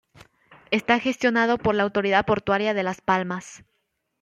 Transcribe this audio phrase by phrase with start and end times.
[0.71, 3.63] Está gestionado por la Autoridad Portuaria de Las Palmas.